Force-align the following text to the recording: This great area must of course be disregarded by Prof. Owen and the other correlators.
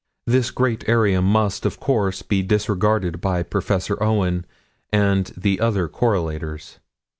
This 0.25 0.49
great 0.49 0.83
area 0.89 1.21
must 1.21 1.63
of 1.63 1.79
course 1.79 2.23
be 2.23 2.41
disregarded 2.41 3.21
by 3.21 3.43
Prof. 3.43 3.91
Owen 4.01 4.47
and 4.91 5.31
the 5.37 5.59
other 5.59 5.87
correlators. 5.87 6.79